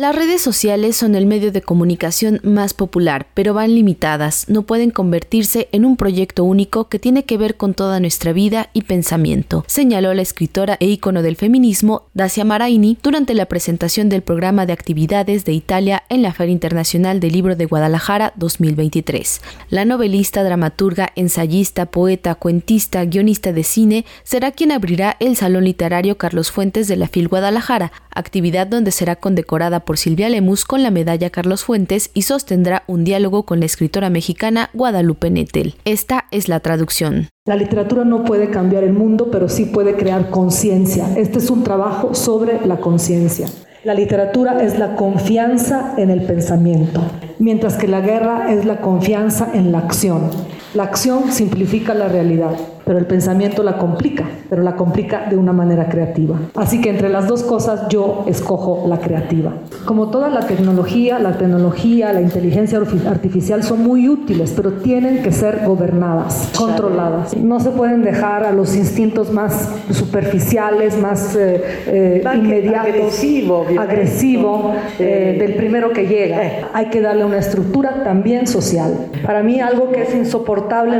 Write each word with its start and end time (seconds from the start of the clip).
Las 0.00 0.16
redes 0.16 0.40
sociales 0.40 0.96
son 0.96 1.14
el 1.14 1.26
medio 1.26 1.52
de 1.52 1.60
comunicación 1.60 2.40
más 2.42 2.72
popular, 2.72 3.26
pero 3.34 3.52
van 3.52 3.74
limitadas, 3.74 4.46
no 4.48 4.62
pueden 4.62 4.90
convertirse 4.90 5.68
en 5.72 5.84
un 5.84 5.98
proyecto 5.98 6.42
único 6.42 6.88
que 6.88 6.98
tiene 6.98 7.26
que 7.26 7.36
ver 7.36 7.58
con 7.58 7.74
toda 7.74 8.00
nuestra 8.00 8.32
vida 8.32 8.70
y 8.72 8.80
pensamiento, 8.80 9.62
señaló 9.66 10.14
la 10.14 10.22
escritora 10.22 10.78
e 10.80 10.86
ícono 10.86 11.20
del 11.20 11.36
feminismo 11.36 12.04
Dacia 12.14 12.46
Maraini 12.46 12.96
durante 13.02 13.34
la 13.34 13.44
presentación 13.44 14.08
del 14.08 14.22
programa 14.22 14.64
de 14.64 14.72
actividades 14.72 15.44
de 15.44 15.52
Italia 15.52 16.02
en 16.08 16.22
la 16.22 16.32
Feria 16.32 16.52
Internacional 16.52 17.20
del 17.20 17.32
Libro 17.32 17.54
de 17.54 17.66
Guadalajara 17.66 18.32
2023. 18.36 19.42
La 19.68 19.84
novelista, 19.84 20.42
dramaturga, 20.42 21.10
ensayista, 21.14 21.84
poeta, 21.84 22.36
cuentista, 22.36 23.04
guionista 23.04 23.52
de 23.52 23.64
cine 23.64 24.06
será 24.22 24.50
quien 24.50 24.72
abrirá 24.72 25.18
el 25.20 25.36
Salón 25.36 25.64
Literario 25.64 26.16
Carlos 26.16 26.50
Fuentes 26.50 26.88
de 26.88 26.96
la 26.96 27.06
FIL 27.06 27.28
Guadalajara, 27.28 27.92
actividad 28.20 28.66
donde 28.66 28.92
será 28.92 29.16
condecorada 29.16 29.80
por 29.80 29.98
Silvia 29.98 30.28
Lemus 30.28 30.64
con 30.64 30.82
la 30.82 30.90
medalla 30.90 31.30
Carlos 31.30 31.64
Fuentes 31.64 32.10
y 32.14 32.22
sostendrá 32.22 32.84
un 32.86 33.04
diálogo 33.04 33.42
con 33.42 33.60
la 33.60 33.66
escritora 33.66 34.10
mexicana 34.10 34.70
Guadalupe 34.72 35.30
Nettel. 35.30 35.74
Esta 35.84 36.26
es 36.30 36.48
la 36.48 36.60
traducción. 36.60 37.28
La 37.46 37.56
literatura 37.56 38.04
no 38.04 38.24
puede 38.24 38.50
cambiar 38.50 38.84
el 38.84 38.92
mundo, 38.92 39.30
pero 39.32 39.48
sí 39.48 39.64
puede 39.64 39.96
crear 39.96 40.30
conciencia. 40.30 41.08
Este 41.16 41.38
es 41.38 41.50
un 41.50 41.64
trabajo 41.64 42.14
sobre 42.14 42.64
la 42.66 42.78
conciencia. 42.78 43.48
La 43.82 43.94
literatura 43.94 44.62
es 44.62 44.78
la 44.78 44.94
confianza 44.94 45.94
en 45.96 46.10
el 46.10 46.22
pensamiento, 46.22 47.00
mientras 47.40 47.76
que 47.76 47.88
la 47.88 48.00
guerra 48.00 48.52
es 48.52 48.64
la 48.64 48.80
confianza 48.80 49.48
en 49.52 49.72
la 49.72 49.78
acción. 49.78 50.30
La 50.74 50.84
acción 50.84 51.32
simplifica 51.32 51.94
la 51.94 52.06
realidad 52.06 52.52
pero 52.90 52.98
el 52.98 53.06
pensamiento 53.06 53.62
la 53.62 53.78
complica, 53.78 54.24
pero 54.48 54.64
la 54.64 54.74
complica 54.74 55.28
de 55.30 55.36
una 55.36 55.52
manera 55.52 55.88
creativa. 55.88 56.36
Así 56.56 56.80
que 56.80 56.90
entre 56.90 57.08
las 57.08 57.28
dos 57.28 57.44
cosas 57.44 57.86
yo 57.88 58.24
escojo 58.26 58.84
la 58.88 58.98
creativa. 58.98 59.52
Como 59.84 60.10
toda 60.10 60.28
la 60.28 60.46
tecnología, 60.46 61.18
la 61.18 61.38
tecnología, 61.38 62.12
la 62.12 62.20
inteligencia 62.20 62.78
artificial 63.08 63.62
son 63.62 63.82
muy 63.82 64.08
útiles, 64.08 64.52
pero 64.54 64.74
tienen 64.74 65.22
que 65.22 65.32
ser 65.32 65.62
gobernadas, 65.66 66.50
controladas. 66.56 67.36
No 67.36 67.60
se 67.60 67.70
pueden 67.70 68.02
dejar 68.02 68.44
a 68.44 68.52
los 68.52 68.76
instintos 68.76 69.32
más 69.32 69.70
superficiales, 69.90 70.96
más 70.98 71.34
eh, 71.34 71.62
eh, 71.86 72.24
inmediatos, 72.34 72.88
agresivo, 72.88 73.66
agresivo 73.78 74.74
eh, 74.98 75.36
del 75.38 75.54
primero 75.54 75.92
que 75.92 76.06
llega. 76.06 76.68
Hay 76.72 76.86
que 76.86 77.00
darle 77.00 77.24
una 77.24 77.38
estructura 77.38 78.04
también 78.04 78.46
social. 78.46 79.08
Para 79.24 79.42
mí 79.42 79.60
algo 79.60 79.90
que 79.90 80.02
es 80.02 80.14
insoportable 80.14 80.98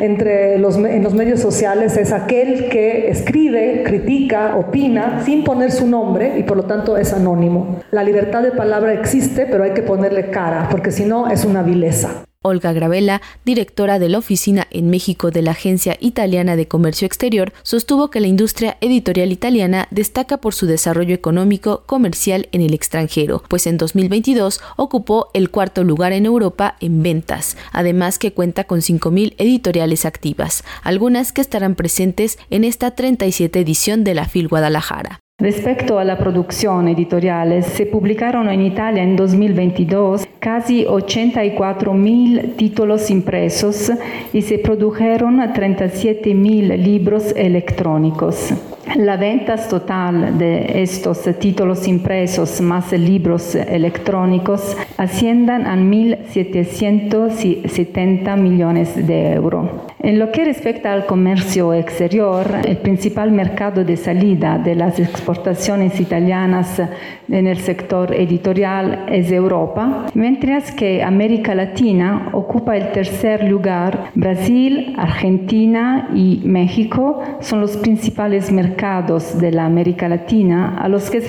entre 0.00 0.58
los, 0.58 0.76
en 0.76 1.02
los 1.02 1.14
medios 1.14 1.40
sociales 1.40 1.96
es 1.96 2.12
aquel 2.12 2.68
que 2.68 3.10
escribe, 3.10 3.82
critica, 3.84 4.56
opina 4.56 5.22
sin 5.24 5.44
poner 5.44 5.70
su 5.70 5.86
nombre 5.86 6.38
y 6.38 6.42
por 6.42 6.56
lo 6.56 6.64
tanto 6.64 6.96
es 6.96 7.12
anónimo. 7.12 7.80
La 7.90 8.02
libertad 8.02 8.21
de 8.30 8.52
palabra 8.52 8.94
existe, 8.94 9.46
pero 9.46 9.64
hay 9.64 9.74
que 9.74 9.82
ponerle 9.82 10.30
cara, 10.30 10.68
porque 10.70 10.90
si 10.90 11.04
no 11.04 11.28
es 11.28 11.44
una 11.44 11.62
vileza. 11.62 12.24
Olga 12.44 12.72
Gravella, 12.72 13.22
directora 13.44 14.00
de 14.00 14.08
la 14.08 14.18
oficina 14.18 14.66
en 14.70 14.90
México 14.90 15.30
de 15.30 15.42
la 15.42 15.52
Agencia 15.52 15.96
Italiana 16.00 16.56
de 16.56 16.66
Comercio 16.66 17.06
Exterior, 17.06 17.52
sostuvo 17.62 18.10
que 18.10 18.20
la 18.20 18.26
industria 18.26 18.78
editorial 18.80 19.30
italiana 19.30 19.86
destaca 19.90 20.38
por 20.38 20.52
su 20.52 20.66
desarrollo 20.66 21.14
económico 21.14 21.84
comercial 21.86 22.48
en 22.50 22.60
el 22.60 22.74
extranjero, 22.74 23.44
pues 23.48 23.68
en 23.68 23.78
2022 23.78 24.60
ocupó 24.76 25.28
el 25.34 25.50
cuarto 25.50 25.84
lugar 25.84 26.12
en 26.12 26.26
Europa 26.26 26.76
en 26.80 27.02
ventas, 27.02 27.56
además 27.70 28.18
que 28.18 28.32
cuenta 28.32 28.64
con 28.64 28.80
5.000 28.80 29.34
editoriales 29.38 30.04
activas, 30.04 30.64
algunas 30.82 31.32
que 31.32 31.42
estarán 31.42 31.76
presentes 31.76 32.38
en 32.50 32.64
esta 32.64 32.92
37 32.92 33.60
edición 33.60 34.02
de 34.02 34.14
la 34.14 34.26
FIL 34.26 34.48
Guadalajara. 34.48 35.20
Respecto 35.42 35.98
a 35.98 36.04
la 36.04 36.16
producción 36.16 36.86
editorial, 36.86 37.64
se 37.64 37.86
publicaron 37.86 38.48
en 38.48 38.62
Italia 38.62 39.02
en 39.02 39.16
2022 39.16 40.28
casi 40.38 40.86
84 40.86 41.92
mil 41.94 42.54
títulos 42.56 43.10
impresos 43.10 43.90
y 44.32 44.42
se 44.42 44.58
produjeron 44.58 45.52
37 45.52 46.32
mil 46.32 46.68
libros 46.68 47.34
electrónicos. 47.34 48.54
La 48.94 49.16
venta 49.16 49.56
total 49.56 50.38
de 50.38 50.80
estos 50.80 51.22
títulos 51.40 51.88
impresos 51.88 52.60
más 52.60 52.92
libros 52.92 53.56
electrónicos 53.56 54.76
ascienden 54.96 55.66
a 55.66 55.76
1.770 55.76 58.36
millones 58.36 58.94
de 58.94 59.32
euros. 59.32 59.68
En 60.04 60.18
lo 60.18 60.32
que 60.32 60.44
respecta 60.44 60.92
al 60.92 61.06
comercio 61.06 61.72
exterior, 61.72 62.44
el 62.66 62.78
principal 62.78 63.30
mercado 63.30 63.84
de 63.84 63.96
salida 63.96 64.58
de 64.58 64.74
las 64.74 64.98
exportaciones 64.98 66.00
italianas 66.00 66.82
en 67.28 67.46
el 67.46 67.58
sector 67.58 68.12
editorial 68.12 69.06
es 69.08 69.30
Europa, 69.30 70.06
mientras 70.14 70.72
que 70.72 71.04
América 71.04 71.54
Latina 71.54 72.30
ocupa 72.32 72.76
el 72.76 72.90
tercer 72.90 73.48
lugar. 73.48 74.10
Brasil, 74.16 74.92
Argentina 74.98 76.08
y 76.12 76.42
México 76.46 77.22
son 77.38 77.60
los 77.60 77.76
principales 77.76 78.50
mercados 78.50 79.38
de 79.38 79.52
la 79.52 79.66
América 79.66 80.08
Latina 80.08 80.78
a 80.82 80.88
los 80.88 81.10
que 81.10 81.20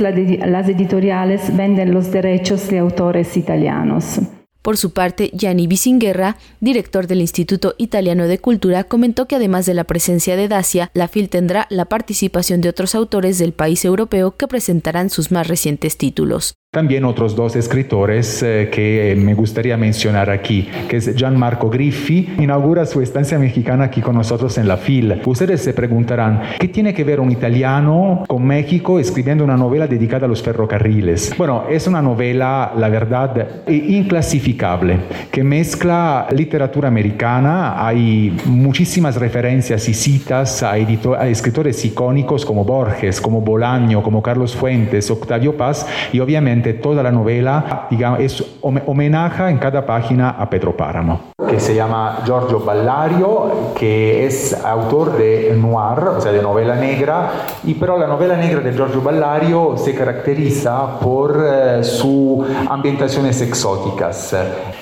las 0.48 0.68
editoriales 0.68 1.56
venden 1.56 1.94
los 1.94 2.12
derechos 2.12 2.68
de 2.70 2.80
autores 2.80 3.38
italianos. 3.38 4.20
Por 4.64 4.78
su 4.78 4.94
parte, 4.94 5.30
Gianni 5.34 5.68
Bisinguerra, 5.68 6.38
director 6.62 7.06
del 7.06 7.20
Instituto 7.20 7.76
Italiano 7.78 8.28
de 8.28 8.40
Cultura, 8.40 8.86
comentó 8.86 9.28
que 9.28 9.36
además 9.36 9.66
de 9.66 9.74
la 9.74 9.84
presencia 9.84 10.38
de 10.38 10.48
Dacia, 10.48 10.90
la 10.94 11.10
FIL 11.10 11.28
tendrá 11.28 11.68
la 11.70 11.84
participación 11.84 12.62
de 12.62 12.70
otros 12.70 12.96
autores 12.96 13.38
del 13.38 13.52
país 13.52 13.84
europeo 13.84 14.38
que 14.38 14.48
presentarán 14.48 15.10
sus 15.10 15.32
más 15.34 15.50
recientes 15.50 15.98
títulos. 15.98 16.56
También 16.74 17.06
otros 17.06 17.36
dos 17.36 17.56
escritores 17.56 18.42
eh, 18.42 18.68
que 18.72 19.16
me 19.16 19.36
gustaría 19.36 19.78
mencionar 19.78 20.32
aquí, 20.32 20.68
que 20.90 20.98
es 20.98 21.16
Gianmarco 21.16 21.70
Griffi, 21.70 22.34
inaugura 22.40 22.88
su 22.88 23.00
estancia 23.00 23.38
mexicana 23.38 23.84
aquí 23.84 24.02
con 24.02 24.16
nosotros 24.16 24.58
en 24.58 24.68
la 24.68 24.78
FIL. 24.78 25.22
Ustedes 25.24 25.62
se 25.62 25.76
preguntarán, 25.76 26.42
¿qué 26.58 26.68
tiene 26.68 26.92
que 26.92 27.04
ver 27.04 27.20
un 27.20 27.30
italiano 27.30 28.24
con 28.28 28.44
México 28.44 28.98
escribiendo 28.98 29.44
una 29.44 29.56
novela 29.56 29.86
dedicada 29.86 30.26
a 30.26 30.28
los 30.28 30.42
ferrocarriles? 30.42 31.36
Bueno, 31.38 31.66
es 31.70 31.86
una 31.86 32.02
novela, 32.02 32.74
la 32.76 32.90
verdad, 32.90 33.68
inclasificable, 33.68 34.98
que 35.30 35.44
mezcla 35.44 36.26
literatura 36.36 36.88
americana, 36.88 37.86
hay 37.86 38.36
muchísimas 38.46 39.18
referencias 39.18 39.88
y 39.88 39.94
citas 39.94 40.64
a, 40.64 40.72
a 40.72 41.28
escritores 41.28 41.86
icónicos 41.86 42.44
como 42.44 42.66
Borges, 42.66 43.22
como 43.22 43.42
Bolaño, 43.42 44.02
como 44.02 44.24
Carlos 44.24 44.56
Fuentes, 44.56 45.12
Octavio 45.12 45.56
Paz, 45.56 45.86
y 46.12 46.20
obviamente 46.20 46.63
toda 46.72 47.04
la 47.04 47.12
novela 47.12 47.88
digamos, 47.90 48.20
es 48.22 48.44
homenaje 48.62 49.50
en 49.50 49.58
cada 49.58 49.86
página 49.86 50.30
a 50.30 50.50
Pedro 50.50 50.76
Páramo. 50.78 51.34
Que 51.50 51.60
se 51.60 51.76
llama 51.76 52.20
Giorgio 52.26 52.60
Ballario, 52.60 53.74
que 53.76 54.26
es 54.26 54.54
autor 54.64 55.18
de 55.18 55.56
noir, 55.60 56.00
o 56.18 56.22
sea, 56.22 56.32
de 56.32 56.42
novela 56.42 56.76
negra, 56.76 57.32
y 57.64 57.74
pero 57.74 57.98
la 57.98 58.08
novela 58.08 58.38
negra 58.38 58.62
de 58.62 58.74
Giorgio 58.74 59.02
Ballario 59.02 59.76
se 59.78 59.94
caracteriza 59.94 61.00
por 61.00 61.44
eh, 61.46 61.84
sus 61.84 62.46
ambientaciones 62.70 63.42
exóticas. 63.42 64.36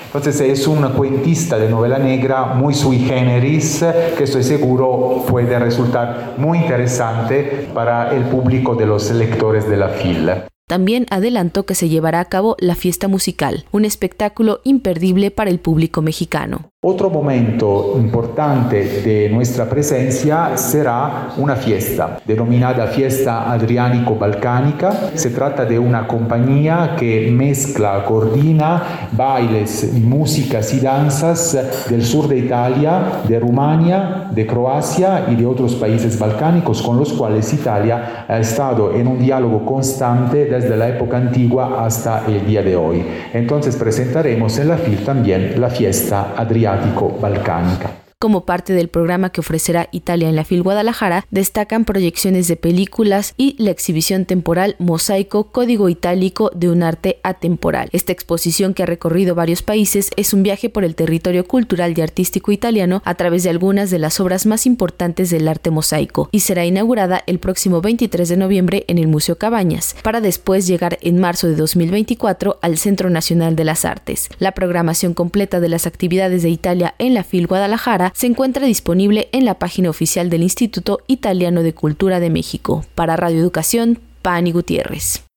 Entonces 0.06 0.40
es 0.40 0.66
un 0.66 0.82
cuentista 0.90 1.58
de 1.58 1.68
novela 1.68 1.98
negra 1.98 2.44
muy 2.44 2.74
sui 2.74 2.98
generis 2.98 3.84
que 4.16 4.24
estoy 4.24 4.42
seguro 4.42 5.24
puede 5.26 5.58
resultar 5.58 6.34
muy 6.36 6.58
interesante 6.58 7.68
para 7.72 8.14
el 8.14 8.24
público 8.24 8.74
de 8.74 8.86
los 8.86 9.10
lectores 9.10 9.68
de 9.68 9.76
la 9.76 9.88
FIL. 9.88 10.51
También 10.72 11.04
adelantó 11.10 11.66
que 11.66 11.74
se 11.74 11.90
llevará 11.90 12.20
a 12.20 12.30
cabo 12.30 12.56
la 12.58 12.74
fiesta 12.74 13.06
musical, 13.06 13.66
un 13.72 13.84
espectáculo 13.84 14.62
imperdible 14.64 15.30
para 15.30 15.50
el 15.50 15.60
público 15.60 16.00
mexicano. 16.00 16.71
Otro 16.84 17.10
momento 17.10 17.94
importante 17.96 19.02
de 19.04 19.28
nuestra 19.28 19.66
presencia 19.66 20.56
será 20.56 21.28
una 21.36 21.54
fiesta 21.54 22.18
denominada 22.26 22.88
Fiesta 22.88 23.52
Adriánico-Balcánica. 23.52 25.12
Se 25.14 25.30
trata 25.30 25.64
de 25.64 25.78
una 25.78 26.08
compañía 26.08 26.96
que 26.98 27.30
mezcla, 27.30 28.04
coordina 28.04 29.10
bailes, 29.12 29.92
músicas 29.92 30.74
y 30.74 30.80
danzas 30.80 31.86
del 31.88 32.04
sur 32.04 32.26
de 32.26 32.38
Italia, 32.38 33.22
de 33.28 33.38
Rumania, 33.38 34.26
de 34.32 34.44
Croacia 34.44 35.26
y 35.30 35.36
de 35.36 35.46
otros 35.46 35.76
países 35.76 36.18
balcánicos 36.18 36.82
con 36.82 36.98
los 36.98 37.12
cuales 37.12 37.52
Italia 37.52 38.24
ha 38.26 38.40
estado 38.40 38.92
en 38.92 39.06
un 39.06 39.20
diálogo 39.20 39.64
constante 39.64 40.46
desde 40.46 40.76
la 40.76 40.88
época 40.88 41.16
antigua 41.16 41.84
hasta 41.86 42.24
el 42.26 42.44
día 42.44 42.60
de 42.60 42.74
hoy. 42.74 43.06
Entonces 43.32 43.76
presentaremos 43.76 44.58
en 44.58 44.66
la 44.66 44.78
FIL 44.78 45.04
también 45.04 45.60
la 45.60 45.70
Fiesta 45.70 46.34
Adriánico 46.36 46.71
asiatico-balcanica. 46.72 48.01
Como 48.22 48.46
parte 48.46 48.72
del 48.72 48.86
programa 48.86 49.30
que 49.30 49.40
ofrecerá 49.40 49.88
Italia 49.90 50.28
en 50.28 50.36
la 50.36 50.44
FIL 50.44 50.62
Guadalajara, 50.62 51.26
destacan 51.32 51.84
proyecciones 51.84 52.46
de 52.46 52.54
películas 52.54 53.34
y 53.36 53.56
la 53.58 53.72
exhibición 53.72 54.26
temporal 54.26 54.76
Mosaico 54.78 55.48
Código 55.50 55.88
Itálico 55.88 56.52
de 56.54 56.70
un 56.70 56.84
arte 56.84 57.18
atemporal. 57.24 57.88
Esta 57.90 58.12
exposición 58.12 58.74
que 58.74 58.84
ha 58.84 58.86
recorrido 58.86 59.34
varios 59.34 59.62
países 59.62 60.08
es 60.14 60.32
un 60.32 60.44
viaje 60.44 60.70
por 60.70 60.84
el 60.84 60.94
territorio 60.94 61.44
cultural 61.48 61.98
y 61.98 62.00
artístico 62.00 62.52
italiano 62.52 63.02
a 63.04 63.16
través 63.16 63.42
de 63.42 63.50
algunas 63.50 63.90
de 63.90 63.98
las 63.98 64.20
obras 64.20 64.46
más 64.46 64.66
importantes 64.66 65.30
del 65.30 65.48
arte 65.48 65.70
mosaico 65.70 66.28
y 66.30 66.40
será 66.40 66.64
inaugurada 66.64 67.24
el 67.26 67.40
próximo 67.40 67.80
23 67.80 68.28
de 68.28 68.36
noviembre 68.36 68.84
en 68.86 68.98
el 68.98 69.08
Museo 69.08 69.36
Cabañas, 69.36 69.96
para 70.04 70.20
después 70.20 70.68
llegar 70.68 70.96
en 71.02 71.18
marzo 71.18 71.48
de 71.48 71.56
2024 71.56 72.60
al 72.62 72.78
Centro 72.78 73.10
Nacional 73.10 73.56
de 73.56 73.64
las 73.64 73.84
Artes. 73.84 74.28
La 74.38 74.52
programación 74.52 75.12
completa 75.12 75.58
de 75.58 75.68
las 75.68 75.88
actividades 75.88 76.44
de 76.44 76.50
Italia 76.50 76.94
en 77.00 77.14
la 77.14 77.24
FIL 77.24 77.48
Guadalajara 77.48 78.11
se 78.12 78.26
encuentra 78.26 78.66
disponible 78.66 79.28
en 79.32 79.44
la 79.44 79.54
página 79.58 79.90
oficial 79.90 80.30
del 80.30 80.42
Instituto 80.42 81.00
Italiano 81.06 81.62
de 81.62 81.74
Cultura 81.74 82.20
de 82.20 82.30
México. 82.30 82.84
Para 82.94 83.16
Radio 83.16 83.40
Educación, 83.40 83.98
Pani 84.22 84.52
Gutiérrez. 84.52 85.22